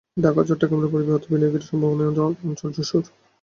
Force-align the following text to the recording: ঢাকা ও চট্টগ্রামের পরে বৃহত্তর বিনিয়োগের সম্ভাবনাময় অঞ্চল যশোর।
ঢাকা 0.17 0.39
ও 0.41 0.47
চট্টগ্রামের 0.49 0.91
পরে 0.91 1.03
বৃহত্তর 1.03 1.31
বিনিয়োগের 1.31 1.67
সম্ভাবনাময় 1.69 2.11
অঞ্চল 2.43 2.69
যশোর। 2.77 3.03